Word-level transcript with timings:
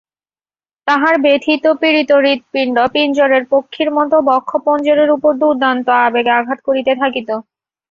তাহার 0.87 1.15
ব্যথিত 1.23 1.63
পীড়িত 1.81 2.11
হৃৎপিণ্ড 2.23 2.77
পিঞ্জরের 2.93 3.43
পক্ষীর 3.51 3.89
মতো 3.97 4.15
বক্ষপঞ্জরের 4.29 5.09
উপর 5.11 5.31
দুর্দান্ত 5.41 5.87
আবেগে 6.05 6.31
আঘাত 6.39 6.59
করিতে 6.67 6.91
থাকিত। 7.01 7.29